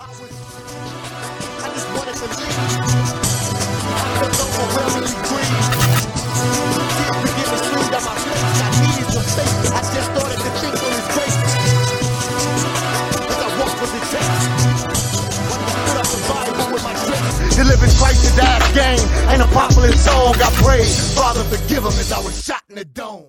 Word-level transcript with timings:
You 0.00 0.06
live 17.66 17.82
in 17.82 17.90
Christ's 17.90 18.38
ass 18.38 18.72
game. 18.72 19.28
Ain't 19.28 19.42
a 19.42 19.46
popular 19.52 19.92
song 19.92 20.34
I 20.36 20.50
prayed. 20.62 20.86
Father, 21.14 21.44
forgive 21.44 21.84
him 21.84 21.88
as 21.88 22.10
I 22.10 22.20
was 22.20 22.42
shot 22.42 22.62
in 22.70 22.76
the 22.76 22.86
dome. 22.86 23.26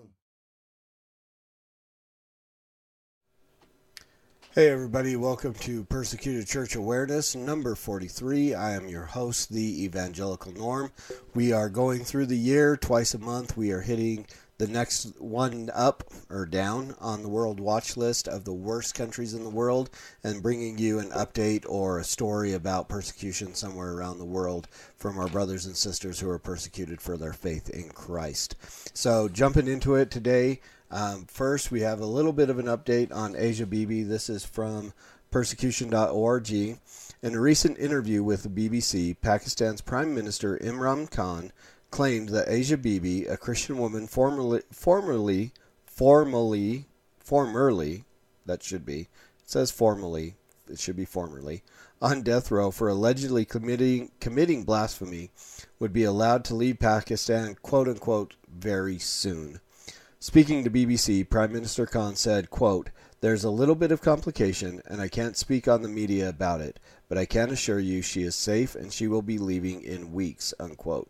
Hey, 4.54 4.68
everybody, 4.68 5.16
welcome 5.16 5.54
to 5.54 5.86
Persecuted 5.86 6.46
Church 6.46 6.76
Awareness 6.76 7.38
number 7.38 7.74
43. 7.74 8.54
I 8.54 8.74
am 8.74 8.90
your 8.90 9.06
host, 9.06 9.50
the 9.50 9.86
Evangelical 9.86 10.52
Norm. 10.52 10.92
We 11.34 11.54
are 11.54 11.70
going 11.70 12.04
through 12.04 12.26
the 12.26 12.38
year 12.38 12.76
twice 12.76 13.14
a 13.14 13.18
month. 13.18 13.56
We 13.56 13.72
are 13.72 13.80
hitting 13.80 14.26
the 14.58 14.68
next 14.68 15.18
one 15.22 15.72
up 15.74 16.04
or 16.30 16.46
down 16.46 16.96
on 17.00 17.22
the 17.22 17.30
world 17.30 17.62
watch 17.62 17.96
list 17.96 18.28
of 18.28 18.44
the 18.44 18.52
worst 18.52 18.94
countries 18.94 19.34
in 19.34 19.46
the 19.46 19.50
world 19.50 19.90
and 20.22 20.44
bringing 20.44 20.78
you 20.78 21.00
an 21.00 21.12
update 21.12 21.64
or 21.70 22.00
a 22.00 22.04
story 22.04 22.52
about 22.52 22.90
persecution 22.90 23.56
somewhere 23.56 23.94
around 23.94 24.20
the 24.20 24.26
world 24.26 24.68
from 24.98 25.18
our 25.18 25.30
brothers 25.30 25.66
and 25.66 25.78
sisters 25.78 26.20
who 26.20 26.30
are 26.30 26.38
persecuted 26.38 27.00
for 27.00 27.16
their 27.16 27.32
faith 27.32 27.70
in 27.70 27.88
Christ. 27.88 28.58
So, 28.94 29.30
jumping 29.30 29.70
into 29.70 29.96
it 29.96 30.12
today, 30.12 30.60
um, 30.92 31.26
first, 31.26 31.72
we 31.72 31.82
have 31.82 32.02
a 32.02 32.06
little 32.06 32.34
bit 32.34 32.50
of 32.50 32.60
an 32.60 32.66
update 32.66 33.16
on 33.16 33.36
Asia 33.38 33.66
Bibi. 33.66 34.04
This 34.04 34.30
is 34.30 34.46
from 34.46 34.94
persecution.org. 35.32 36.52
In 36.52 36.80
a 37.24 37.40
recent 37.40 37.80
interview 37.80 38.22
with 38.24 38.44
the 38.44 38.50
BBC, 38.50 39.16
Pakistan's 39.22 39.80
Prime 39.80 40.14
Minister 40.14 40.58
Imran 40.58 41.10
Khan 41.10 41.54
claimed 41.92 42.30
that 42.30 42.50
Asia 42.50 42.78
Bibi, 42.78 43.26
a 43.26 43.38
Christian 43.38 43.78
woman 43.78 44.08
formerly, 44.08 44.64
formerly, 44.72 45.54
formerly, 45.86 46.88
formerly, 47.20 48.04
that 48.46 48.62
should 48.62 48.86
be, 48.86 49.08
says 49.46 49.72
formally, 49.72 50.36
it 50.70 50.80
should 50.80 50.98
be 50.98 51.06
formerly, 51.06 51.64
on 52.02 52.22
death 52.22 52.52
row 52.52 52.70
for 52.70 52.90
allegedly 52.90 53.46
committing, 53.46 54.12
committing 54.20 54.64
blasphemy, 54.64 55.32
would 55.80 55.94
be 55.94 56.04
allowed 56.04 56.44
to 56.46 56.56
leave 56.56 56.80
Pakistan, 56.80 57.56
quote 57.62 57.88
unquote, 57.88 58.34
very 58.50 58.98
soon. 58.98 59.62
Speaking 60.24 60.64
to 60.64 60.70
BBC, 60.70 61.28
Prime 61.28 61.52
Minister 61.52 61.88
Khan 61.88 62.16
said, 62.16 62.52
quote, 62.52 62.92
There's 63.22 63.44
a 63.44 63.50
little 63.50 63.74
bit 63.74 63.92
of 63.92 64.04
complication, 64.04 64.80
and 64.86 65.02
I 65.02 65.08
can't 65.08 65.36
speak 65.36 65.68
on 65.68 65.82
the 65.82 65.90
media 65.90 66.30
about 66.30 66.62
it, 66.62 66.80
but 67.10 67.18
I 67.18 67.26
can 67.26 67.50
assure 67.50 67.80
you 67.80 68.04
she 68.04 68.22
is 68.22 68.36
safe 68.36 68.76
and 68.76 68.94
she 68.94 69.08
will 69.08 69.24
be 69.24 69.40
leaving 69.40 69.82
in 69.82 70.14
weeks, 70.14 70.54
unquote. 70.60 71.10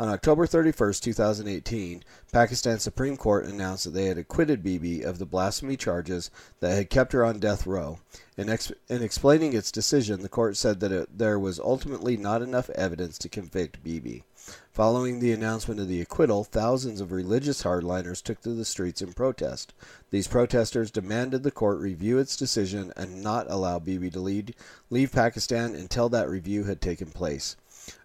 On 0.00 0.08
October 0.08 0.46
31, 0.46 0.94
2018, 0.94 2.02
Pakistan's 2.32 2.82
Supreme 2.82 3.16
Court 3.16 3.44
announced 3.44 3.84
that 3.84 3.90
they 3.90 4.06
had 4.06 4.18
acquitted 4.18 4.64
Bibi 4.64 5.02
of 5.02 5.18
the 5.18 5.26
blasphemy 5.26 5.76
charges 5.76 6.30
that 6.58 6.74
had 6.74 6.90
kept 6.90 7.12
her 7.12 7.24
on 7.24 7.38
death 7.38 7.66
row. 7.66 8.00
In, 8.36 8.48
ex- 8.48 8.72
in 8.88 9.02
explaining 9.02 9.52
its 9.52 9.70
decision, 9.70 10.22
the 10.22 10.28
court 10.28 10.56
said 10.56 10.80
that 10.80 10.90
it, 10.90 11.18
there 11.18 11.38
was 11.38 11.60
ultimately 11.60 12.16
not 12.16 12.42
enough 12.42 12.68
evidence 12.70 13.16
to 13.18 13.28
convict 13.28 13.84
Bibi. 13.84 14.24
Following 14.72 15.20
the 15.20 15.30
announcement 15.30 15.78
of 15.78 15.86
the 15.86 16.00
acquittal, 16.00 16.42
thousands 16.42 17.00
of 17.00 17.12
religious 17.12 17.62
hardliners 17.62 18.22
took 18.22 18.40
to 18.40 18.50
the 18.50 18.64
streets 18.64 19.00
in 19.00 19.12
protest. 19.12 19.72
These 20.10 20.26
protesters 20.26 20.90
demanded 20.90 21.44
the 21.44 21.50
court 21.52 21.78
review 21.78 22.18
its 22.18 22.36
decision 22.36 22.92
and 22.96 23.22
not 23.22 23.48
allow 23.48 23.78
Bibi 23.78 24.10
to 24.10 24.20
lead, 24.20 24.56
leave 24.88 25.12
Pakistan 25.12 25.76
until 25.76 26.08
that 26.08 26.28
review 26.28 26.64
had 26.64 26.80
taken 26.80 27.10
place. 27.10 27.54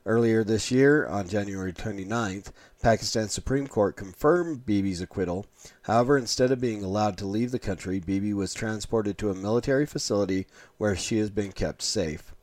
Earlier 0.05 0.43
this 0.43 0.71
year, 0.71 1.05
on 1.07 1.27
January 1.27 1.73
29th, 1.73 2.51
Pakistan's 2.81 3.33
Supreme 3.33 3.67
Court 3.67 3.95
confirmed 3.95 4.65
Bibi's 4.65 5.01
acquittal. 5.01 5.45
However, 5.83 6.17
instead 6.17 6.51
of 6.51 6.61
being 6.61 6.83
allowed 6.83 7.17
to 7.17 7.25
leave 7.25 7.51
the 7.51 7.59
country, 7.59 7.99
Bibi 7.99 8.33
was 8.33 8.53
transported 8.53 9.17
to 9.17 9.29
a 9.29 9.35
military 9.35 9.85
facility 9.85 10.47
where 10.77 10.95
she 10.95 11.17
has 11.17 11.29
been 11.29 11.51
kept 11.51 11.81
safe. 11.81 12.33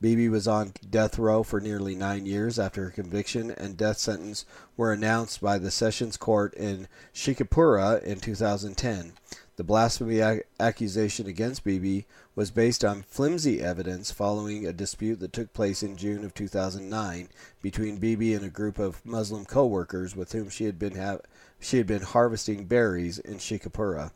Bibi 0.00 0.28
was 0.28 0.48
on 0.48 0.72
death 0.88 1.18
row 1.18 1.42
for 1.42 1.60
nearly 1.60 1.94
nine 1.94 2.26
years 2.26 2.58
after 2.58 2.84
her 2.84 2.90
conviction 2.90 3.50
and 3.50 3.76
death 3.76 3.98
sentence 3.98 4.44
were 4.76 4.92
announced 4.92 5.40
by 5.40 5.58
the 5.58 5.70
Sessions 5.70 6.16
Court 6.16 6.54
in 6.54 6.88
Sheikhupura 7.12 8.02
in 8.02 8.20
2010. 8.20 9.12
The 9.58 9.64
blasphemy 9.64 10.20
ac- 10.20 10.42
accusation 10.60 11.26
against 11.26 11.64
Bibi 11.64 12.06
was 12.36 12.52
based 12.52 12.84
on 12.84 13.02
flimsy 13.02 13.60
evidence 13.60 14.12
following 14.12 14.64
a 14.64 14.72
dispute 14.72 15.18
that 15.18 15.32
took 15.32 15.52
place 15.52 15.82
in 15.82 15.96
June 15.96 16.24
of 16.24 16.32
2009 16.32 17.28
between 17.60 17.96
Bibi 17.96 18.34
and 18.34 18.44
a 18.44 18.50
group 18.50 18.78
of 18.78 19.04
Muslim 19.04 19.44
co-workers 19.44 20.14
with 20.14 20.30
whom 20.30 20.48
she 20.48 20.66
had 20.66 20.78
been 20.78 20.94
ha- 20.94 21.18
she 21.58 21.78
had 21.78 21.88
been 21.88 22.02
harvesting 22.02 22.66
berries 22.66 23.18
in 23.18 23.38
Sheikhupura. 23.38 24.12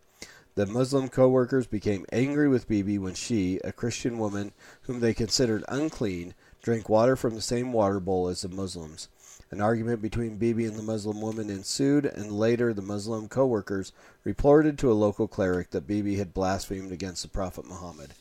The 0.55 0.67
Muslim 0.67 1.09
co-workers 1.09 1.67
became 1.67 2.07
angry 2.13 2.49
with 2.49 2.69
Bibi 2.69 2.99
when 2.99 3.15
she, 3.15 3.59
a 3.65 3.73
Christian 3.73 4.19
woman 4.19 4.53
whom 4.83 5.01
they 5.01 5.13
considered 5.13 5.65
unclean, 5.67 6.35
drank 6.63 6.89
water 6.89 7.17
from 7.17 7.35
the 7.35 7.43
same 7.43 7.73
water 7.73 7.99
bowl 7.99 8.29
as 8.29 8.43
the 8.43 8.49
Muslims. 8.49 9.09
An 9.53 9.61
argument 9.61 10.01
between 10.01 10.39
Bibi 10.39 10.65
and 10.65 10.77
the 10.77 10.83
Muslim 10.83 11.21
woman 11.21 11.51
ensued, 11.51 12.07
and 12.07 12.33
later 12.33 12.73
the 12.73 12.81
Muslim 12.81 13.29
co-workers 13.29 13.93
reported 14.25 14.79
to 14.79 14.91
a 14.91 14.95
local 14.95 15.29
cleric 15.29 15.71
that 15.71 15.87
Bibi 15.87 16.17
had 16.17 16.33
blasphemed 16.33 16.91
against 16.91 17.23
the 17.23 17.29
Prophet 17.29 17.67
Muhammad. 17.67 18.15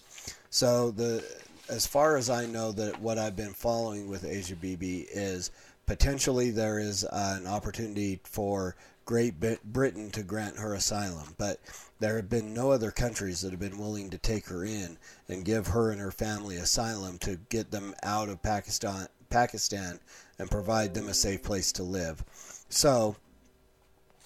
So 0.49 0.91
the 0.91 1.25
as 1.69 1.87
far 1.87 2.17
as 2.17 2.29
I 2.29 2.47
know 2.47 2.73
that 2.73 2.99
what 2.99 3.17
I've 3.17 3.37
been 3.37 3.53
following 3.53 4.09
with 4.09 4.25
Asia 4.25 4.57
Bibi 4.57 5.07
is 5.13 5.51
potentially 5.85 6.51
there 6.51 6.79
is 6.79 7.05
uh, 7.05 7.37
an 7.39 7.47
opportunity 7.47 8.19
for 8.25 8.75
Great 9.05 9.39
Britain 9.63 10.11
to 10.11 10.23
grant 10.23 10.57
her 10.57 10.73
asylum, 10.73 11.35
but 11.37 11.61
there 12.01 12.17
have 12.17 12.29
been 12.29 12.53
no 12.53 12.71
other 12.71 12.91
countries 12.91 13.39
that 13.41 13.51
have 13.51 13.59
been 13.59 13.77
willing 13.77 14.09
to 14.09 14.17
take 14.17 14.47
her 14.47 14.65
in 14.65 14.97
and 15.29 15.45
give 15.45 15.67
her 15.67 15.91
and 15.91 16.01
her 16.01 16.11
family 16.11 16.57
asylum 16.57 17.17
to 17.19 17.37
get 17.47 17.71
them 17.71 17.95
out 18.03 18.27
of 18.27 18.43
Pakistan, 18.43 19.07
Pakistan 19.29 19.99
and 20.41 20.49
provide 20.49 20.95
them 20.95 21.07
a 21.07 21.13
safe 21.13 21.43
place 21.43 21.71
to 21.73 21.83
live. 21.83 22.23
So 22.67 23.15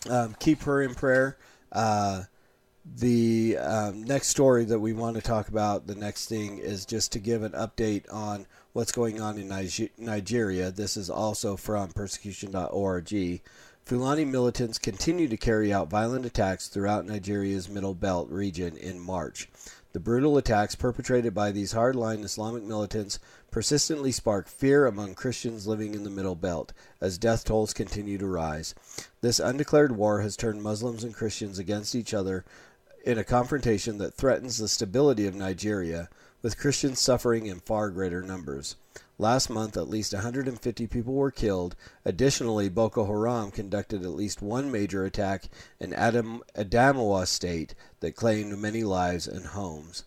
um, 0.10 0.34
keep 0.40 0.62
her 0.64 0.82
in 0.82 0.96
prayer. 0.96 1.38
Uh, 1.72 2.24
the 2.86 3.58
um, 3.58 4.04
next 4.04 4.30
story 4.30 4.64
that 4.66 4.80
we 4.80 4.94
want 4.94 5.18
to 5.18 5.22
talk 5.22 5.50
about, 5.50 5.88
the 5.88 5.96
next 5.96 6.30
thing 6.30 6.60
is 6.60 6.86
just 6.86 7.12
to 7.12 7.20
give 7.20 7.44
an 7.44 7.52
update 7.52 8.06
on 8.14 8.46
what's 8.72 8.94
going 8.94 9.20
on 9.20 9.38
in 9.38 9.50
Nigeria. 9.98 10.72
This 10.72 10.96
is 10.96 11.10
also 11.10 11.58
from 11.58 11.90
persecution.org. 11.90 13.42
Fulani 13.84 14.26
militants 14.26 14.80
continue 14.80 15.28
to 15.28 15.38
carry 15.38 15.74
out 15.74 15.90
violent 15.90 16.26
attacks 16.26 16.70
throughout 16.70 17.06
Nigeria's 17.06 17.70
Middle 17.70 17.94
Belt 17.94 18.30
region 18.30 18.78
in 18.78 19.00
March. 19.00 19.50
The 19.96 20.02
brutal 20.02 20.38
attacks 20.38 20.76
perpetrated 20.76 21.34
by 21.34 21.54
these 21.54 21.74
hardline 21.74 22.26
Islamic 22.26 22.64
militants 22.64 23.18
persistently 23.50 24.12
spark 24.12 24.50
fear 24.50 24.86
among 24.86 25.16
Christians 25.16 25.68
living 25.68 25.94
in 25.94 26.04
the 26.04 26.10
Middle 26.10 26.36
Belt 26.36 26.74
as 27.00 27.18
death 27.18 27.46
tolls 27.46 27.74
continue 27.74 28.18
to 28.18 28.28
rise. 28.28 28.76
This 29.22 29.40
undeclared 29.40 29.94
war 29.94 30.20
has 30.20 30.36
turned 30.36 30.62
Muslims 30.62 31.06
and 31.06 31.16
Christians 31.16 31.60
against 31.60 31.96
each 31.96 32.14
other 32.14 32.44
in 33.06 33.18
a 33.18 33.24
confrontation 33.24 33.98
that 34.00 34.14
threatens 34.14 34.58
the 34.58 34.68
stability 34.68 35.28
of 35.28 35.34
Nigeria, 35.34 36.10
with 36.46 36.60
Christians 36.60 37.00
suffering 37.00 37.48
in 37.48 37.60
far 37.60 37.90
greater 37.90 38.22
numbers. 38.22 38.76
Last 39.18 39.50
month, 39.50 39.76
at 39.76 39.90
least 39.90 40.14
150 40.14 40.86
people 40.86 41.16
were 41.16 41.32
killed. 41.32 41.76
Additionally, 42.06 42.70
Boko 42.70 43.08
Haram 43.08 43.50
conducted 43.50 44.04
at 44.04 44.12
least 44.12 44.44
one 44.44 44.72
major 44.72 45.04
attack 45.06 45.46
in 45.80 45.92
Adam, 45.92 46.44
Adamawa 46.56 47.26
state 47.26 47.74
that 48.02 48.16
claimed 48.16 48.60
many 48.60 48.84
lives 48.84 49.28
and 49.28 49.44
homes. 49.44 50.04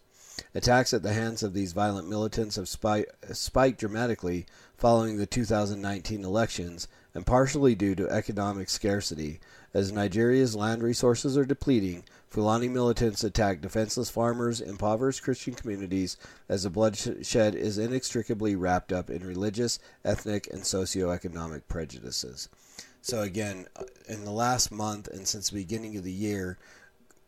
Attacks 0.54 0.94
at 0.94 1.03
the 1.03 1.12
hands 1.12 1.43
of 1.43 1.54
these 1.54 1.72
violent 1.72 2.08
militants 2.08 2.55
have 2.55 2.69
spiked 2.69 3.81
dramatically 3.81 4.46
following 4.76 5.17
the 5.17 5.26
2019 5.26 6.25
elections 6.25 6.87
and 7.14 7.26
partially 7.26 7.75
due 7.75 7.96
to 7.96 8.08
economic 8.11 8.70
scarcity. 8.70 9.41
As 9.75 9.93
Nigeria's 9.93 10.56
land 10.56 10.82
resources 10.82 11.37
are 11.37 11.44
depleting, 11.44 12.05
Fulani 12.29 12.69
militants 12.69 13.25
attack 13.25 13.61
defenseless 13.61 14.11
farmers, 14.11 14.61
impoverished 14.61 15.23
Christian 15.23 15.55
communities, 15.55 16.17
as 16.49 16.62
the 16.62 16.70
bloodshed 16.70 17.55
is 17.55 17.79
inextricably 17.79 18.55
wrapped 18.55 18.93
up 18.93 19.11
in 19.11 19.26
religious, 19.26 19.79
ethnic, 20.05 20.49
and 20.53 20.62
socioeconomic 20.62 21.62
prejudices. 21.69 22.49
So, 23.03 23.23
again, 23.23 23.67
uh, 23.76 23.85
in 24.09 24.25
the 24.25 24.31
last 24.31 24.70
month 24.70 25.09
and 25.09 25.26
since 25.26 25.50
the 25.50 25.56
beginning 25.56 25.97
of 25.97 26.05
the 26.05 26.12
year, 26.12 26.59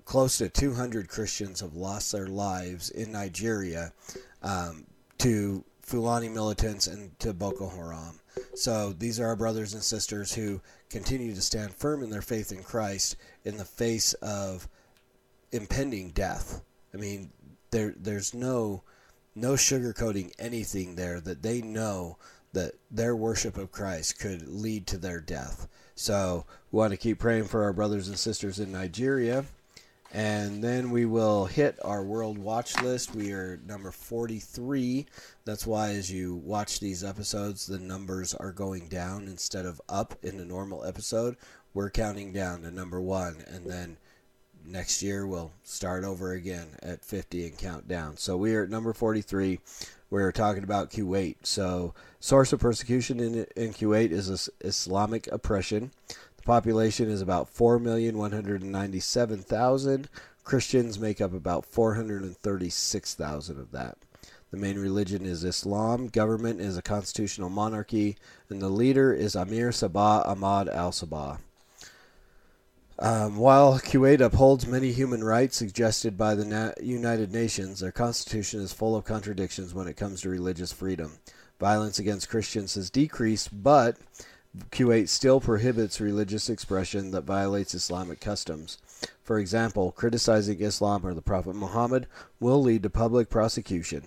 close 0.05 0.39
to 0.39 0.49
200 0.49 1.09
Christians 1.09 1.61
have 1.61 1.75
lost 1.75 2.13
their 2.13 2.27
lives 2.27 2.91
in 2.91 3.13
Nigeria 3.13 3.93
um, 4.43 4.85
to 5.19 5.65
Fulani 5.83 6.29
militants 6.29 6.87
and 6.87 7.19
to 7.21 7.33
Boko 7.33 7.69
Haram. 7.69 8.20
So 8.55 8.93
these 8.93 9.21
are 9.21 9.27
our 9.27 9.37
brothers 9.37 9.75
and 9.75 9.83
sisters 9.83 10.35
who 10.35 10.61
continue 10.89 11.35
to 11.35 11.41
stand 11.41 11.75
firm 11.75 12.03
in 12.03 12.11
their 12.11 12.23
faith 12.23 12.53
in 12.53 12.63
Christ 12.63 13.17
in 13.45 13.57
the 13.57 13.65
face 13.65 14.13
of 14.15 14.69
impending 15.53 16.11
death. 16.11 16.63
I 16.95 16.97
mean, 16.97 17.31
there 17.71 17.95
there's 17.97 18.35
no 18.35 18.83
no 19.35 19.53
sugarcoating 19.53 20.33
anything 20.39 20.97
there, 20.97 21.21
that 21.21 21.43
they 21.43 21.63
know 21.63 22.19
that 22.53 22.73
their 22.91 23.15
worship 23.15 23.57
of 23.57 23.71
Christ 23.71 24.19
could 24.19 24.49
lead 24.49 24.87
to 24.89 24.99
their 24.99 25.21
death. 25.21 25.69
So 25.95 26.47
we 26.71 26.79
want 26.79 26.91
to 26.93 26.97
keep 26.97 27.19
praying 27.19 27.45
for 27.45 27.63
our 27.63 27.73
brothers 27.73 28.09
and 28.09 28.19
sisters 28.19 28.59
in 28.59 28.73
Nigeria. 28.73 29.45
And 30.13 30.63
then 30.63 30.91
we 30.91 31.05
will 31.05 31.47
hit 31.47 31.79
our 31.85 32.03
world 32.03 32.37
watch 32.37 32.81
list. 32.83 33.15
We 33.15 33.33
are 33.33 33.61
number 33.67 33.93
43. 33.93 35.07
That's 35.45 35.67
why, 35.67 35.91
as 35.91 36.11
you 36.11 36.37
watch 36.37 36.81
these 36.81 37.05
episodes, 37.05 37.67
the 37.67 37.79
numbers 37.79 38.35
are 38.35 38.51
going 38.51 38.89
down 38.89 39.29
instead 39.29 39.67
of 39.67 39.81
up 39.89 40.15
in 40.23 40.41
a 40.41 40.45
normal 40.45 40.85
episode. 40.85 41.37
We're 41.75 41.91
counting 41.91 42.33
down 42.33 42.63
to 42.63 42.73
number 42.73 43.01
one. 43.01 43.45
And 43.47 43.71
then 43.71 43.97
next 44.67 45.03
year 45.03 45.27
we'll 45.27 45.53
start 45.63 46.05
over 46.05 46.33
again 46.33 46.69
at 46.83 47.05
50 47.05 47.47
and 47.47 47.59
count 47.59 47.87
down. 47.87 48.17
So 48.17 48.37
we 48.37 48.55
are 48.57 48.65
at 48.65 48.71
number 48.71 48.93
43. 48.93 49.61
We're 50.11 50.33
talking 50.33 50.65
about 50.65 50.91
Kuwait. 50.91 51.37
So, 51.45 51.95
source 52.19 52.53
of 52.53 52.59
persecution 52.59 53.21
in, 53.21 53.47
in 53.55 53.73
Kuwait 53.73 54.11
is 54.11 54.51
Islamic 54.61 55.29
oppression. 55.29 55.93
The 56.41 56.47
population 56.47 57.11
is 57.11 57.21
about 57.21 57.55
4,197,000. 57.55 60.07
Christians 60.43 60.99
make 60.99 61.21
up 61.21 61.35
about 61.35 61.67
436,000 61.67 63.61
of 63.61 63.73
that. 63.73 63.99
The 64.51 64.57
main 64.57 64.79
religion 64.79 65.27
is 65.27 65.45
Islam. 65.45 66.07
Government 66.09 66.63
is 66.63 66.79
a 66.79 66.83
constitutional 66.83 67.51
monarchy, 67.51 68.17
and 68.49 68.63
the 68.63 68.71
leader 68.71 69.13
is 69.13 69.37
Amir 69.37 69.69
Sabah 69.69 70.27
Ahmad 70.27 70.71
al 70.71 70.93
Sabah. 70.93 71.41
Um, 72.99 73.37
while 73.37 73.79
Kuwait 73.79 74.21
upholds 74.21 74.67
many 74.67 74.93
human 74.93 75.23
rights 75.23 75.57
suggested 75.57 76.17
by 76.17 76.35
the 76.35 76.47
Na- 76.47 76.73
United 76.83 77.33
Nations, 77.33 77.81
their 77.81 77.93
constitution 77.93 78.61
is 78.61 78.73
full 78.73 78.97
of 78.97 79.05
contradictions 79.05 79.75
when 79.75 79.87
it 79.87 79.99
comes 79.99 80.23
to 80.23 80.31
religious 80.31 80.73
freedom. 80.73 81.19
Violence 81.59 81.99
against 81.99 82.31
Christians 82.31 82.75
has 82.75 82.91
decreased, 82.91 83.63
but 83.63 83.99
Kuwait 84.73 85.09
still 85.09 85.41
prohibits 85.41 86.01
religious 86.01 86.51
expression 86.51 87.13
that 87.13 87.23
violates 87.23 87.73
Islamic 87.73 88.21
customs. 88.21 88.79
For 89.23 89.39
example, 89.39 89.93
criticizing 89.93 90.61
Islam 90.61 91.07
or 91.07 91.15
the 91.15 91.23
Prophet 91.23 91.55
Muhammad 91.55 92.09
will 92.41 92.61
lead 92.61 92.83
to 92.83 92.91
public 92.91 93.31
prosecution. 93.31 94.05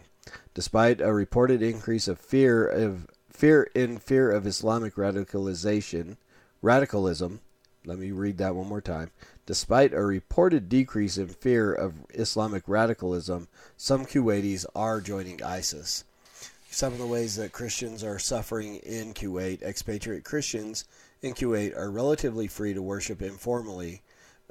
Despite 0.53 0.99
a 0.99 1.13
reported 1.13 1.61
increase 1.61 2.07
of 2.09 2.19
fear 2.19 2.67
of 2.67 3.07
fear 3.29 3.69
in 3.73 3.97
fear 3.97 4.31
of 4.31 4.45
Islamic 4.45 4.95
radicalization, 4.95 6.17
radicalism, 6.61 7.39
let 7.85 7.97
me 7.97 8.11
read 8.11 8.37
that 8.37 8.55
one 8.55 8.67
more 8.67 8.81
time. 8.81 9.11
Despite 9.45 9.93
a 9.93 10.01
reported 10.01 10.69
decrease 10.69 11.17
in 11.17 11.27
fear 11.27 11.73
of 11.73 12.05
Islamic 12.13 12.63
radicalism, 12.67 13.47
some 13.77 14.05
Kuwaitis 14.05 14.65
are 14.75 15.01
joining 15.01 15.41
ISIS. 15.41 16.03
Some 16.73 16.91
of 16.91 16.97
the 16.97 17.05
ways 17.05 17.35
that 17.35 17.51
Christians 17.51 18.03
are 18.03 18.17
suffering 18.17 18.77
in 18.77 19.13
Kuwait, 19.13 19.61
expatriate 19.61 20.23
Christians 20.23 20.85
in 21.21 21.35
Kuwait 21.35 21.77
are 21.77 21.91
relatively 21.91 22.47
free 22.47 22.73
to 22.73 22.81
worship 22.81 23.21
informally. 23.21 24.01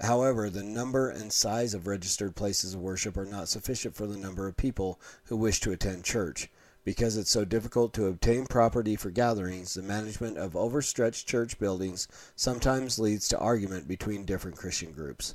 However, 0.00 0.48
the 0.48 0.62
number 0.62 1.10
and 1.10 1.32
size 1.32 1.74
of 1.74 1.88
registered 1.88 2.36
places 2.36 2.74
of 2.74 2.80
worship 2.80 3.16
are 3.16 3.26
not 3.26 3.48
sufficient 3.48 3.96
for 3.96 4.06
the 4.06 4.16
number 4.16 4.46
of 4.46 4.56
people 4.56 5.00
who 5.24 5.36
wish 5.36 5.58
to 5.62 5.72
attend 5.72 6.04
church. 6.04 6.48
Because 6.84 7.16
it's 7.16 7.28
so 7.28 7.44
difficult 7.44 7.92
to 7.94 8.06
obtain 8.06 8.46
property 8.46 8.94
for 8.94 9.10
gatherings, 9.10 9.74
the 9.74 9.82
management 9.82 10.38
of 10.38 10.54
overstretched 10.54 11.26
church 11.26 11.58
buildings 11.58 12.06
sometimes 12.36 13.00
leads 13.00 13.26
to 13.28 13.38
argument 13.38 13.88
between 13.88 14.24
different 14.24 14.56
Christian 14.56 14.92
groups. 14.92 15.34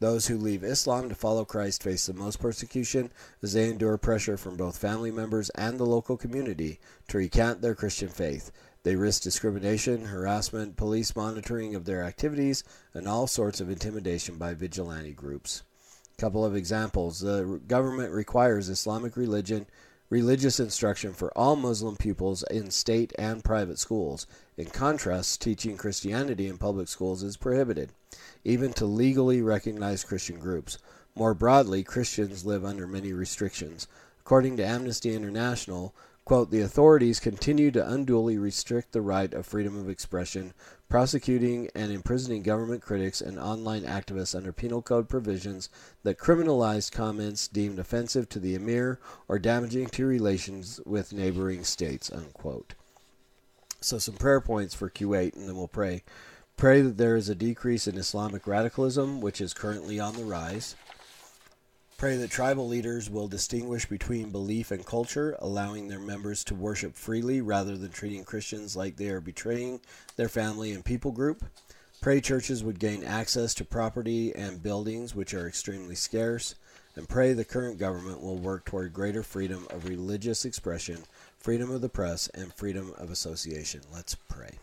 Those 0.00 0.26
who 0.26 0.36
leave 0.36 0.64
Islam 0.64 1.08
to 1.08 1.14
follow 1.14 1.44
Christ 1.44 1.82
face 1.82 2.06
the 2.06 2.14
most 2.14 2.40
persecution 2.40 3.10
as 3.42 3.52
they 3.52 3.70
endure 3.70 3.96
pressure 3.96 4.36
from 4.36 4.56
both 4.56 4.76
family 4.76 5.10
members 5.10 5.50
and 5.50 5.78
the 5.78 5.86
local 5.86 6.16
community 6.16 6.80
to 7.08 7.18
recant 7.18 7.62
their 7.62 7.74
Christian 7.74 8.08
faith. 8.08 8.50
They 8.82 8.96
risk 8.96 9.22
discrimination, 9.22 10.06
harassment, 10.06 10.76
police 10.76 11.16
monitoring 11.16 11.74
of 11.74 11.84
their 11.84 12.02
activities, 12.02 12.64
and 12.92 13.08
all 13.08 13.26
sorts 13.26 13.60
of 13.60 13.70
intimidation 13.70 14.36
by 14.36 14.52
vigilante 14.54 15.12
groups. 15.12 15.62
A 16.18 16.20
Couple 16.20 16.44
of 16.44 16.54
examples. 16.54 17.20
The 17.20 17.60
government 17.66 18.12
requires 18.12 18.68
Islamic 18.68 19.16
religion 19.16 19.66
religious 20.10 20.60
instruction 20.60 21.12
for 21.12 21.36
all 21.36 21.56
Muslim 21.56 21.96
pupils 21.96 22.42
in 22.50 22.70
state 22.70 23.12
and 23.18 23.42
private 23.42 23.78
schools. 23.78 24.26
In 24.56 24.66
contrast, 24.66 25.40
teaching 25.40 25.76
Christianity 25.76 26.46
in 26.46 26.58
public 26.58 26.88
schools 26.88 27.22
is 27.22 27.36
prohibited, 27.36 27.92
even 28.44 28.72
to 28.74 28.86
legally 28.86 29.42
recognized 29.42 30.06
Christian 30.06 30.38
groups. 30.38 30.78
More 31.16 31.34
broadly, 31.34 31.82
Christians 31.82 32.44
live 32.44 32.64
under 32.64 32.86
many 32.86 33.12
restrictions. 33.12 33.88
According 34.20 34.56
to 34.58 34.64
Amnesty 34.64 35.14
International, 35.14 35.94
quote, 36.24 36.50
the 36.50 36.60
authorities 36.60 37.20
continue 37.20 37.70
to 37.70 37.86
unduly 37.86 38.38
restrict 38.38 38.92
the 38.92 39.02
right 39.02 39.34
of 39.34 39.44
freedom 39.44 39.78
of 39.78 39.88
expression, 39.88 40.54
prosecuting 40.88 41.68
and 41.74 41.92
imprisoning 41.92 42.42
government 42.42 42.80
critics 42.80 43.20
and 43.20 43.38
online 43.38 43.82
activists 43.82 44.34
under 44.34 44.52
penal 44.52 44.80
code 44.80 45.08
provisions 45.08 45.68
that 46.02 46.18
criminalize 46.18 46.90
comments 46.90 47.46
deemed 47.48 47.78
offensive 47.78 48.28
to 48.28 48.38
the 48.38 48.54
emir 48.54 48.98
or 49.28 49.38
damaging 49.38 49.86
to 49.86 50.06
relations 50.06 50.80
with 50.86 51.12
neighboring 51.12 51.62
states, 51.64 52.10
unquote. 52.10 52.74
So 53.80 53.98
some 53.98 54.14
prayer 54.14 54.40
points 54.40 54.74
for 54.74 54.88
Kuwait, 54.88 55.34
and 55.34 55.46
then 55.46 55.56
we'll 55.56 55.68
pray. 55.68 56.04
Pray 56.56 56.80
that 56.80 56.96
there 56.96 57.16
is 57.16 57.28
a 57.28 57.34
decrease 57.34 57.86
in 57.86 57.98
Islamic 57.98 58.46
radicalism, 58.46 59.20
which 59.20 59.40
is 59.40 59.52
currently 59.52 60.00
on 60.00 60.14
the 60.14 60.24
rise. 60.24 60.76
Pray 62.04 62.18
that 62.18 62.30
tribal 62.30 62.68
leaders 62.68 63.08
will 63.08 63.28
distinguish 63.28 63.86
between 63.86 64.28
belief 64.28 64.70
and 64.70 64.84
culture, 64.84 65.38
allowing 65.38 65.88
their 65.88 65.98
members 65.98 66.44
to 66.44 66.54
worship 66.54 66.94
freely 66.94 67.40
rather 67.40 67.78
than 67.78 67.90
treating 67.92 68.24
Christians 68.24 68.76
like 68.76 68.96
they 68.96 69.08
are 69.08 69.22
betraying 69.22 69.80
their 70.16 70.28
family 70.28 70.72
and 70.72 70.84
people 70.84 71.12
group. 71.12 71.46
Pray 72.02 72.20
churches 72.20 72.62
would 72.62 72.78
gain 72.78 73.02
access 73.04 73.54
to 73.54 73.64
property 73.64 74.34
and 74.34 74.62
buildings 74.62 75.14
which 75.14 75.32
are 75.32 75.48
extremely 75.48 75.94
scarce. 75.94 76.56
And 76.94 77.08
pray 77.08 77.32
the 77.32 77.42
current 77.42 77.78
government 77.78 78.20
will 78.20 78.36
work 78.36 78.66
toward 78.66 78.92
greater 78.92 79.22
freedom 79.22 79.66
of 79.70 79.88
religious 79.88 80.44
expression, 80.44 81.04
freedom 81.38 81.70
of 81.70 81.80
the 81.80 81.88
press, 81.88 82.28
and 82.34 82.52
freedom 82.52 82.92
of 82.98 83.10
association. 83.10 83.80
Let's 83.90 84.14
pray. 84.14 84.58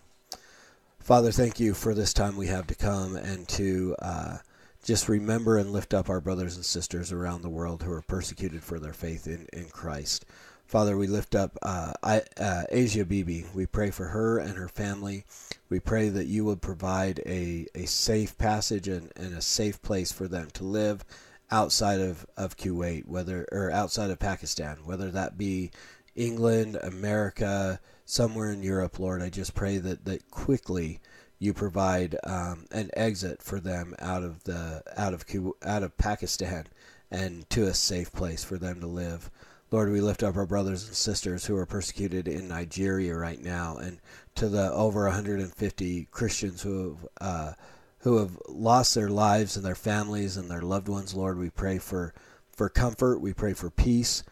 Father, 1.00 1.32
thank 1.32 1.60
you 1.60 1.74
for 1.74 1.96
this 1.96 2.14
time 2.14 2.38
we 2.38 2.46
have 2.46 2.68
to 2.68 2.76
come 2.76 3.16
and 3.16 3.48
to. 3.48 3.96
Uh, 3.98 4.38
just 4.84 5.08
remember 5.08 5.58
and 5.58 5.72
lift 5.72 5.94
up 5.94 6.10
our 6.10 6.22
brothers 6.22 6.56
and 6.56 6.66
sisters 6.66 7.12
around 7.12 7.42
the 7.42 7.50
world 7.50 7.84
who 7.84 7.92
are 7.92 8.02
persecuted 8.02 8.64
for 8.64 8.80
their 8.80 8.94
faith 8.94 9.28
in, 9.28 9.48
in 9.54 9.66
Christ. 9.70 10.26
Father, 10.66 10.96
we 10.96 11.06
lift 11.06 11.36
up 11.36 11.58
uh, 11.62 11.92
uh, 12.02 12.64
Asia 12.70 13.04
Bibi. 13.04 13.46
We 13.54 13.66
pray 13.66 13.92
for 13.92 14.06
her 14.06 14.38
and 14.38 14.56
her 14.56 14.70
family. 14.70 15.26
We 15.70 15.82
pray 15.82 16.08
that 16.10 16.28
you 16.28 16.46
would 16.46 16.62
provide 16.62 17.22
a, 17.26 17.68
a 17.76 17.86
safe 17.86 18.38
passage 18.38 18.88
and, 18.88 19.12
and 19.18 19.36
a 19.36 19.42
safe 19.42 19.82
place 19.82 20.14
for 20.14 20.30
them 20.30 20.50
to 20.54 20.64
live 20.64 21.04
outside 21.52 22.00
of, 22.00 22.26
of 22.38 22.56
Kuwait, 22.56 23.06
whether 23.06 23.46
or 23.52 23.70
outside 23.70 24.12
of 24.12 24.20
Pakistan, 24.20 24.78
whether 24.86 25.12
that 25.12 25.38
be 25.38 25.72
England, 26.16 26.78
America, 26.82 27.82
somewhere 28.06 28.52
in 28.52 28.64
Europe, 28.64 28.98
Lord. 28.98 29.22
I 29.22 29.30
just 29.30 29.54
pray 29.54 29.78
that, 29.78 30.06
that 30.06 30.32
quickly 30.32 31.02
you 31.42 31.56
provide 31.56 32.16
um, 32.24 32.68
an 32.72 32.92
exit 32.94 33.42
for 33.42 33.60
them 33.60 33.96
out 33.98 34.22
of 34.22 34.44
the 34.44 34.84
out 34.96 35.12
of 35.12 35.26
out 35.66 35.82
of 35.82 35.98
Pakistan 35.98 36.68
and 37.10 37.50
to 37.50 37.64
a 37.64 37.74
safe 37.74 38.14
place 38.14 38.44
for 38.44 38.60
them 38.60 38.80
to 38.80 38.86
live. 38.86 39.32
Lord, 39.72 39.92
we 39.92 40.02
lift 40.02 40.22
up 40.22 40.36
our 40.36 40.46
brothers 40.46 40.86
and 40.86 40.96
sisters 40.96 41.44
who 41.46 41.58
are 41.58 41.66
persecuted 41.66 42.28
in 42.28 42.48
Nigeria 42.48 43.16
right 43.16 43.42
now, 43.42 43.78
and 43.78 44.00
to 44.36 44.50
the 44.50 44.72
over 44.72 45.06
150 45.06 46.08
Christians 46.12 46.62
who 46.62 46.90
have 46.90 47.08
uh, 47.20 47.54
who 48.02 48.18
have 48.18 48.38
lost 48.48 48.94
their 48.94 49.10
lives 49.10 49.58
and 49.58 49.66
their 49.66 49.74
families 49.74 50.38
and 50.38 50.48
their 50.48 50.62
loved 50.62 50.90
ones. 50.90 51.16
Lord, 51.16 51.40
we 51.40 51.50
pray 51.50 51.80
for 51.80 52.14
for 52.52 52.70
comfort. 52.70 53.20
We 53.20 53.34
pray 53.34 53.54
for 53.54 53.72
peace. 53.72 54.24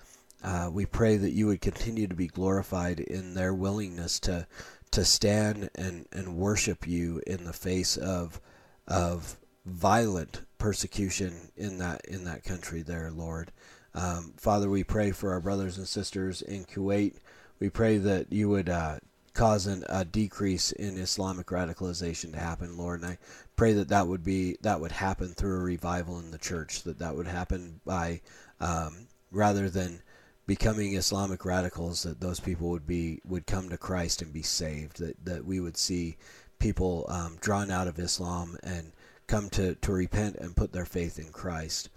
Uh, 0.43 0.69
we 0.71 0.85
pray 0.85 1.17
that 1.17 1.31
you 1.31 1.47
would 1.47 1.59
continue 1.59 2.07
to 2.07 2.15
be 2.15 2.27
glorified 2.27 2.99
in 2.99 3.33
their 3.33 3.53
willingness 3.53 4.19
to 4.21 4.45
to 4.91 5.05
stand 5.05 5.69
and, 5.75 6.07
and 6.11 6.37
worship 6.37 6.87
you 6.87 7.21
in 7.27 7.43
the 7.43 7.53
face 7.53 7.97
of 7.97 8.39
of 8.87 9.37
violent 9.65 10.41
persecution 10.57 11.51
in 11.55 11.77
that 11.77 12.05
in 12.05 12.23
that 12.25 12.43
country 12.43 12.81
there, 12.81 13.11
Lord. 13.11 13.51
Um, 13.93 14.33
Father, 14.37 14.69
we 14.69 14.83
pray 14.83 15.11
for 15.11 15.31
our 15.31 15.39
brothers 15.39 15.77
and 15.77 15.87
sisters 15.87 16.41
in 16.41 16.65
Kuwait. 16.65 17.15
We 17.59 17.69
pray 17.69 17.97
that 17.97 18.31
you 18.31 18.49
would 18.49 18.69
uh, 18.69 18.99
cause 19.33 19.67
an, 19.67 19.83
a 19.89 20.05
decrease 20.05 20.71
in 20.71 20.97
Islamic 20.97 21.47
radicalization 21.47 22.33
to 22.33 22.39
happen, 22.39 22.77
Lord. 22.77 23.01
And 23.01 23.11
I 23.11 23.17
pray 23.55 23.73
that 23.73 23.89
that 23.89 24.07
would 24.07 24.23
be 24.23 24.57
that 24.61 24.79
would 24.79 24.91
happen 24.91 25.29
through 25.29 25.57
a 25.57 25.63
revival 25.63 26.19
in 26.19 26.31
the 26.31 26.37
church. 26.37 26.83
That 26.83 26.99
that 26.99 27.15
would 27.15 27.27
happen 27.27 27.81
by 27.85 28.21
um, 28.59 29.07
rather 29.31 29.69
than 29.69 30.01
becoming 30.49 30.95
Islamic 30.95 31.45
radicals 31.45 32.01
that 32.01 32.19
those 32.19 32.39
people 32.39 32.69
would 32.69 32.87
be 32.87 33.21
would 33.23 33.45
come 33.45 33.69
to 33.69 33.77
Christ 33.77 34.23
and 34.23 34.33
be 34.33 34.41
saved 34.41 34.97
that 34.97 35.23
that 35.23 35.45
we 35.45 35.59
would 35.59 35.77
see 35.77 36.17
people 36.57 37.05
um, 37.07 37.37
drawn 37.39 37.69
out 37.69 37.87
of 37.87 37.99
Islam 37.99 38.57
and 38.63 38.91
come 39.27 39.47
to, 39.51 39.75
to 39.75 39.91
repent 39.91 40.37
and 40.37 40.55
put 40.55 40.73
their 40.73 40.87
faith 40.87 41.19
in 41.19 41.31
Christ. 41.31 41.89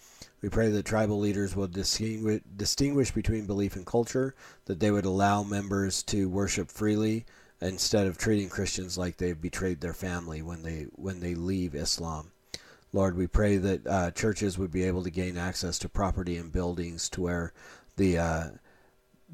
We 0.43 0.51
pray 0.51 0.69
that 0.69 0.85
tribal 0.85 1.19
leaders 1.19 1.57
will 1.57 1.67
distinguish, 1.67 2.43
distinguish 2.55 3.11
between 3.11 3.47
belief 3.47 3.75
and 3.75 3.87
culture, 3.87 4.35
that 4.67 4.81
they 4.81 4.91
would 4.91 5.07
allow 5.07 5.43
members 5.43 6.03
to 6.05 6.29
worship 6.29 6.71
freely 6.71 7.25
instead 7.63 8.07
of 8.07 8.19
treating 8.19 8.51
Christians 8.51 8.99
like 8.99 9.17
they've 9.17 9.41
betrayed 9.41 9.81
their 9.81 9.95
family 9.95 10.43
when 10.43 10.63
they 10.63 10.89
when 10.97 11.21
they 11.21 11.35
leave 11.35 11.75
Islam. 11.75 12.33
Lord, 12.95 13.17
we 13.17 13.27
pray 13.27 13.57
that 13.57 13.87
uh, 13.87 14.11
churches 14.11 14.59
would 14.59 14.71
be 14.71 14.85
able 14.85 15.03
to 15.03 15.11
gain 15.11 15.39
access 15.39 15.79
to 15.79 15.89
property 15.89 16.37
and 16.37 16.53
buildings 16.53 17.09
to 17.09 17.23
where 17.23 17.55
the 17.97 18.19
uh, 18.19 18.49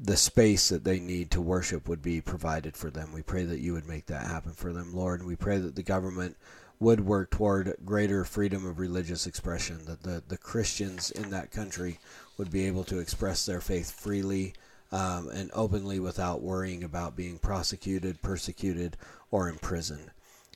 the 0.01 0.17
space 0.17 0.69
that 0.69 0.83
they 0.83 0.99
need 0.99 1.29
to 1.31 1.41
worship 1.41 1.87
would 1.89 2.01
be 2.01 2.21
provided 2.21 2.77
for 2.77 2.89
them. 2.89 3.11
We 3.11 3.21
pray 3.21 3.43
that 3.43 3.59
you 3.59 3.73
would 3.73 3.87
make 3.87 4.05
that 4.05 4.27
happen 4.27 4.53
for 4.53 4.71
them, 4.71 4.93
Lord. 4.93 5.25
We 5.25 5.35
pray 5.35 5.57
that 5.57 5.75
the 5.75 5.83
government 5.83 6.37
would 6.79 7.01
work 7.01 7.29
toward 7.29 7.75
greater 7.83 8.23
freedom 8.23 8.65
of 8.65 8.79
religious 8.79 9.27
expression, 9.27 9.83
that 9.85 10.03
the, 10.03 10.23
the 10.25 10.37
Christians 10.37 11.11
in 11.11 11.29
that 11.31 11.51
country 11.51 11.99
would 12.37 12.49
be 12.49 12.65
able 12.65 12.85
to 12.85 12.99
express 12.99 13.45
their 13.45 13.59
faith 13.59 13.91
freely 13.91 14.53
um, 14.93 15.29
and 15.29 15.51
openly 15.53 15.99
without 15.99 16.41
worrying 16.41 16.83
about 16.83 17.17
being 17.17 17.37
prosecuted, 17.37 18.21
persecuted, 18.21 18.95
or 19.29 19.49
imprisoned. 19.49 20.11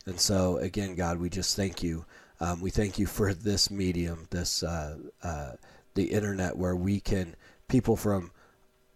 And 0.06 0.20
so, 0.20 0.58
again, 0.58 0.96
God, 0.96 1.20
we 1.20 1.30
just 1.30 1.58
thank 1.58 1.84
you. 1.84 2.06
Um, 2.40 2.62
we 2.62 2.70
thank 2.70 2.98
you 2.98 3.06
for 3.06 3.34
this 3.34 3.70
medium, 3.70 4.28
this 4.32 4.64
uh, 4.64 4.98
uh, 5.22 5.52
the 5.94 6.06
internet, 6.06 6.58
where 6.58 6.76
we 6.76 7.00
can 7.00 7.36
people 7.74 7.96
from 7.96 8.30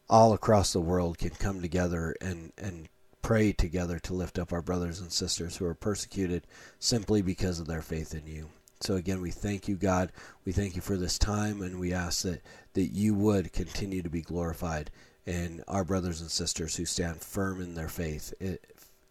all 0.08 0.34
across 0.34 0.72
the 0.72 0.80
world 0.80 1.18
can 1.18 1.32
come 1.32 1.64
together 1.64 2.16
and 2.22 2.54
and 2.60 2.88
pray 3.24 3.52
together 3.52 3.98
to 3.98 4.14
lift 4.14 4.38
up 4.38 4.54
our 4.54 4.62
brothers 4.62 5.02
and 5.02 5.12
sisters 5.12 5.58
who 5.58 5.66
are 5.66 5.74
persecuted 5.74 6.46
simply 6.78 7.24
because 7.24 7.60
of 7.60 7.66
their 7.66 7.82
faith 7.82 8.14
in 8.14 8.28
you. 8.28 8.48
So 8.80 8.94
again, 8.94 9.20
we 9.20 9.32
thank 9.32 9.68
you, 9.68 9.78
God. 9.78 10.12
We 10.46 10.52
thank 10.52 10.76
you 10.76 10.82
for 10.84 10.96
this 10.96 11.18
time, 11.18 11.64
and 11.64 11.80
we 11.80 11.92
ask 11.92 12.22
that 12.22 12.44
that 12.74 12.94
you 12.94 13.16
would 13.16 13.52
continue 13.52 14.04
to 14.04 14.12
be 14.12 14.22
glorified 14.22 14.92
in 15.26 15.64
our 15.68 15.84
brothers 15.84 16.22
and 16.22 16.30
sisters 16.30 16.76
who 16.76 16.86
stand 16.86 17.22
firm 17.22 17.60
in 17.60 17.74
their 17.74 17.90
faith. 17.90 18.32
It, 18.40 18.64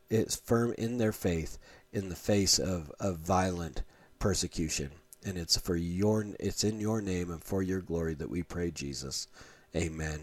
it's 0.09 0.37
firm 0.37 0.77
in 0.79 0.99
their 0.99 1.13
faith 1.13 1.59
in 1.93 2.09
the 2.09 2.15
face 2.15 2.61
of, 2.61 2.93
of 3.01 3.19
violent 3.19 3.83
persecution. 4.21 4.93
And 5.25 5.37
it's 5.37 5.57
for 5.57 5.75
your 5.75 6.25
it's 6.39 6.63
in 6.63 6.79
your 6.79 7.03
name 7.03 7.33
and 7.33 7.43
for 7.43 7.61
your 7.61 7.81
glory 7.81 8.15
that 8.15 8.31
we 8.31 8.45
pray, 8.45 8.71
Jesus. 8.71 9.27
Amen. 9.75 10.21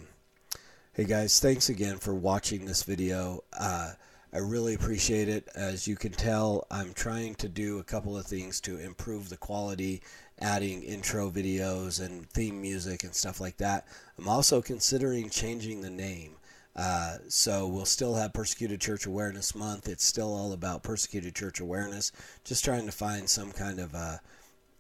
Hey 0.93 1.03
guys, 1.05 1.39
thanks 1.39 1.69
again 1.69 1.97
for 1.97 2.15
watching 2.15 2.65
this 2.65 2.83
video. 2.83 3.43
Uh, 3.51 3.91
I 4.33 4.37
really 4.39 4.73
appreciate 4.73 5.29
it. 5.29 5.47
As 5.53 5.87
you 5.87 5.95
can 5.95 6.11
tell, 6.11 6.65
I'm 6.71 6.93
trying 6.93 7.35
to 7.35 7.49
do 7.49 7.77
a 7.77 7.83
couple 7.83 8.17
of 8.17 8.25
things 8.25 8.59
to 8.61 8.79
improve 8.79 9.29
the 9.29 9.37
quality, 9.37 10.01
adding 10.39 10.81
intro 10.81 11.29
videos 11.29 12.03
and 12.03 12.27
theme 12.29 12.61
music 12.61 13.03
and 13.03 13.13
stuff 13.13 13.39
like 13.39 13.57
that. 13.57 13.85
I'm 14.17 14.27
also 14.27 14.61
considering 14.61 15.29
changing 15.29 15.81
the 15.81 15.89
name. 15.91 16.37
Uh, 16.75 17.17
so 17.27 17.67
we'll 17.67 17.85
still 17.85 18.15
have 18.15 18.33
Persecuted 18.33 18.81
Church 18.81 19.05
Awareness 19.05 19.53
Month. 19.53 19.87
It's 19.87 20.05
still 20.05 20.33
all 20.33 20.53
about 20.53 20.81
Persecuted 20.81 21.35
Church 21.35 21.59
Awareness. 21.59 22.11
Just 22.43 22.65
trying 22.65 22.87
to 22.87 22.91
find 22.91 23.29
some 23.29 23.51
kind 23.51 23.79
of 23.79 23.93
a 23.93 24.19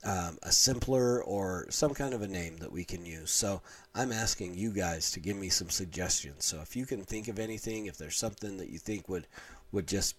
um, 0.03 0.37
a 0.43 0.51
simpler 0.51 1.23
or 1.23 1.65
some 1.69 1.93
kind 1.93 2.13
of 2.13 2.21
a 2.21 2.27
name 2.27 2.57
that 2.57 2.71
we 2.71 2.83
can 2.83 3.05
use. 3.05 3.31
So 3.31 3.61
I'm 3.95 4.11
asking 4.11 4.55
you 4.55 4.71
guys 4.71 5.11
to 5.11 5.19
give 5.19 5.37
me 5.37 5.49
some 5.49 5.69
suggestions. 5.69 6.45
So 6.45 6.59
if 6.61 6.75
you 6.75 6.85
can 6.85 7.03
think 7.03 7.27
of 7.27 7.39
anything, 7.39 7.85
if 7.85 7.97
there's 7.97 8.17
something 8.17 8.57
that 8.57 8.69
you 8.69 8.79
think 8.79 9.07
would 9.09 9.27
would 9.71 9.87
just 9.87 10.15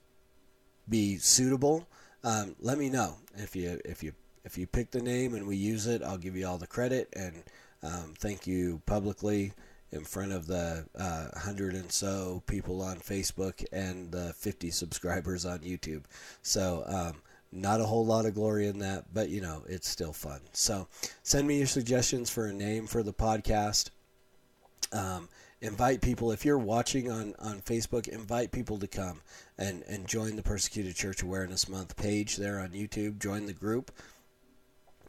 be 0.88 1.19
suitable, 1.19 1.87
um, 2.23 2.57
let 2.61 2.79
me 2.79 2.88
know. 2.88 3.17
If 3.37 3.55
you 3.55 3.81
if 3.85 4.03
you 4.03 4.12
if 4.45 4.59
you 4.59 4.67
pick 4.67 4.91
the 4.91 5.03
name 5.03 5.35
and 5.35 5.47
we 5.47 5.57
use 5.57 5.87
it, 5.87 6.03
I'll 6.03 6.19
give 6.19 6.37
you 6.37 6.47
all 6.47 6.59
the 6.59 6.67
credit 6.67 7.09
and 7.14 7.43
um, 7.83 8.14
thank 8.19 8.47
you 8.47 8.81
publicly 8.87 9.53
in 9.93 10.05
front 10.05 10.33
of 10.33 10.47
the 10.47 10.87
uh, 10.99 11.38
hundred 11.38 11.75
and 11.75 11.91
so 11.91 12.43
people 12.47 12.83
on 12.83 12.97
Facebook 12.97 13.64
and 13.73 14.11
the 14.11 14.33
50 14.35 14.71
subscribers 14.71 15.45
on 15.47 15.61
YouTube. 15.61 16.05
So 16.43 16.83
um, 16.87 17.23
not 17.54 17.80
a 17.80 17.84
whole 17.84 18.04
lot 18.04 18.26
of 18.26 18.34
glory 18.34 18.66
in 18.66 18.80
that, 18.80 19.04
but 19.12 19.28
you 19.28 19.40
know, 19.40 19.62
it's 19.68 19.88
still 19.88 20.12
fun. 20.12 20.40
So 20.52 20.88
send 21.23 21.46
me 21.46 21.58
your 21.58 21.66
suggestions 21.66 22.28
for 22.30 22.46
a 22.46 22.52
name 22.52 22.87
for 22.87 23.02
the 23.02 23.12
podcast. 23.12 23.90
Um, 24.92 25.28
invite 25.61 26.02
people 26.02 26.30
if 26.32 26.44
you're 26.44 26.58
watching 26.58 27.11
on, 27.11 27.34
on 27.38 27.61
Facebook, 27.61 28.08
invite 28.08 28.52
people 28.52 28.78
to 28.78 28.87
come 28.87 29.23
and, 29.56 29.82
and 29.88 30.06
join 30.06 30.37
the 30.37 30.42
Persecuted 30.42 30.96
Church 30.96 31.23
Awareness 31.23 31.68
Month 31.68 31.96
page 31.96 32.37
there 32.37 32.61
on 32.61 32.70
YouTube. 32.70 33.20
Join 33.20 33.46
the 33.46 33.52
group. 33.52 33.90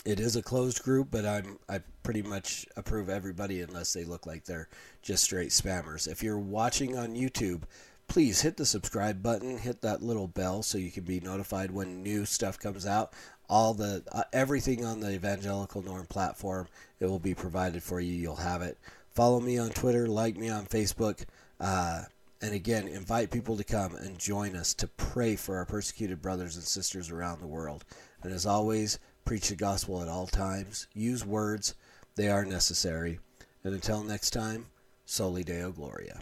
It 0.06 0.20
is 0.20 0.36
a 0.36 0.44
closed 0.44 0.84
group, 0.84 1.08
but 1.10 1.26
I'm 1.26 1.58
I 1.68 1.80
pretty 2.04 2.22
much 2.22 2.68
approve 2.78 3.10
everybody 3.10 3.62
unless 3.62 3.92
they 3.92 4.04
look 4.04 4.28
like 4.28 4.46
they're 4.46 4.70
just 5.02 5.24
straight 5.24 5.50
spammers. 5.50 6.08
If 6.08 6.22
you're 6.22 6.38
watching 6.38 6.96
on 6.96 7.16
YouTube, 7.16 7.64
please 8.08 8.42
hit 8.42 8.58
the 8.58 8.66
subscribe 8.66 9.22
button, 9.22 9.58
hit 9.58 9.82
that 9.82 10.02
little 10.02 10.28
bell 10.28 10.64
so 10.64 10.78
you 10.78 10.92
can 10.92 11.04
be 11.04 11.20
notified 11.20 11.72
when 11.72 12.04
new 12.04 12.26
stuff 12.26 12.60
comes 12.60 12.86
out. 12.86 13.14
All 13.48 13.74
the 13.74 14.04
uh, 14.12 14.24
everything 14.34 14.84
on 14.84 15.00
the 15.00 15.12
Evangelical 15.12 15.82
Norm 15.82 16.06
platform, 16.08 16.68
it 17.00 17.06
will 17.06 17.20
be 17.20 17.36
provided 17.36 17.84
for 17.84 18.00
you. 18.00 18.14
You'll 18.14 18.38
have 18.38 18.62
it. 18.62 18.78
Follow 19.12 19.40
me 19.40 19.58
on 19.58 19.70
Twitter, 19.70 20.08
like 20.08 20.36
me 20.36 20.50
on 20.50 20.66
Facebook, 20.66 21.26
uh, 21.60 22.04
and 22.42 22.54
again, 22.54 22.88
invite 22.88 23.32
people 23.32 23.56
to 23.56 23.64
come 23.64 23.96
and 23.96 24.20
join 24.20 24.56
us 24.56 24.74
to 24.76 24.88
pray 24.88 25.36
for 25.36 25.58
our 25.58 25.66
persecuted 25.66 26.22
brothers 26.22 26.56
and 26.56 26.66
sisters 26.66 27.12
around 27.12 27.40
the 27.40 27.48
world. 27.48 27.86
And 28.24 28.34
as 28.34 28.46
always, 28.46 29.00
preach 29.24 29.50
the 29.50 29.56
gospel 29.56 30.02
at 30.02 30.10
all 30.10 30.28
times. 30.28 30.88
Use 30.94 31.26
words; 31.26 31.76
they 32.16 32.30
are 32.30 32.46
necessary. 32.46 33.20
And 33.64 33.74
until 33.74 34.04
next 34.04 34.32
time, 34.32 34.68
Soli 35.06 35.44
Deo 35.44 35.72
Gloria. 35.72 36.20